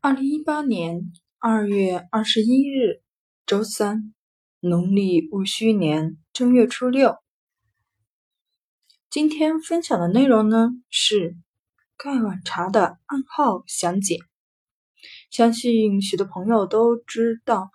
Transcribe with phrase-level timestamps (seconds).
[0.00, 1.10] 二零一八年
[1.40, 3.02] 二月二十一日，
[3.44, 4.14] 周三，
[4.60, 7.16] 农历戊戌年正月初六。
[9.10, 11.36] 今天分享的内容呢是
[11.96, 14.18] 盖碗茶的暗号详解。
[15.32, 17.72] 相信许多朋友都知道，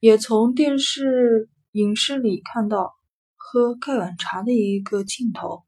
[0.00, 2.94] 也从电视、影视里看到
[3.36, 5.62] 喝盖碗茶的一个镜头。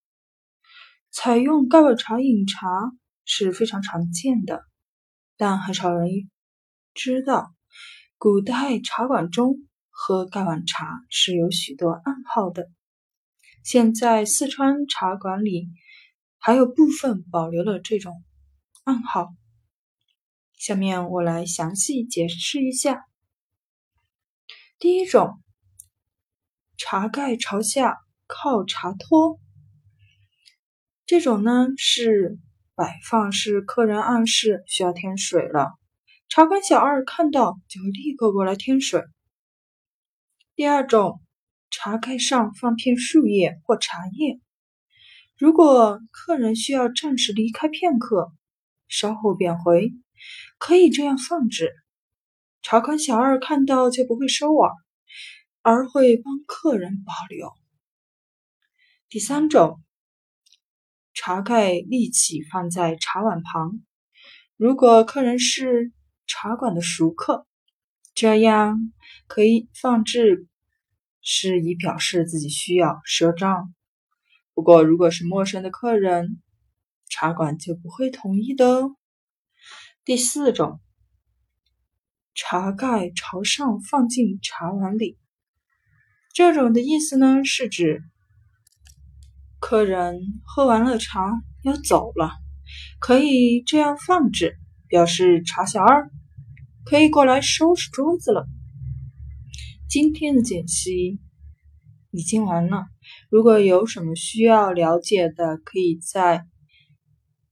[1.12, 2.90] 采用盖碗茶饮茶
[3.24, 4.64] 是非常常见的。
[5.42, 6.30] 但很少人
[6.94, 7.52] 知道，
[8.16, 9.56] 古代茶馆中
[9.90, 12.70] 喝盖碗茶是有许多暗号的。
[13.64, 15.68] 现在四川茶馆里
[16.38, 18.22] 还有部分保留了这种
[18.84, 19.34] 暗号。
[20.56, 23.04] 下面我来详细解释一下。
[24.78, 25.42] 第一种，
[26.76, 27.96] 茶盖朝下
[28.28, 29.40] 靠茶托，
[31.04, 32.38] 这种呢是。
[32.82, 35.78] 摆放是客人暗示需要添水了，
[36.28, 39.04] 茶馆小二看到就立刻过来添水。
[40.56, 41.22] 第二种，
[41.70, 44.40] 茶盖上放片树叶或茶叶，
[45.38, 48.32] 如果客人需要暂时离开片刻，
[48.88, 49.92] 稍后便回，
[50.58, 51.72] 可以这样放置。
[52.62, 54.72] 茶馆小二看到就不会收碗，
[55.60, 57.48] 而会帮客人保留。
[59.08, 59.80] 第三种。
[61.14, 63.82] 茶盖立起放在茶碗旁，
[64.56, 65.92] 如果客人是
[66.26, 67.46] 茶馆的熟客，
[68.14, 68.92] 这样
[69.26, 70.46] 可以放置，
[71.20, 73.74] 是以表示自己需要赊账。
[74.54, 76.42] 不过，如果是陌生的客人，
[77.10, 78.96] 茶馆就不会同意的哦。
[80.04, 80.80] 第四种，
[82.34, 85.18] 茶盖朝上放进茶碗里，
[86.32, 88.02] 这种的意思呢，是指。
[89.62, 91.24] 客人喝完了茶
[91.62, 92.32] 要走了，
[92.98, 96.10] 可以这样放置，表示茶小二
[96.84, 98.44] 可以过来收拾桌子了。
[99.88, 101.20] 今天的解析
[102.10, 102.86] 已经完了，
[103.30, 106.44] 如果有什么需要了解的，可以在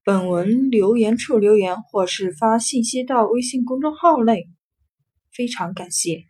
[0.03, 4.49] 本文留言处留言，或是发信息到微信公众号内。
[5.33, 6.25] 非常感谢。